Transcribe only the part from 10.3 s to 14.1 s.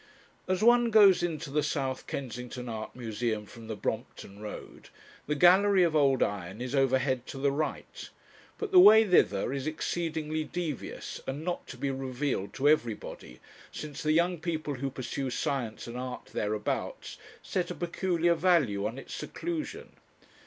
devious and not to be revealed to everybody, since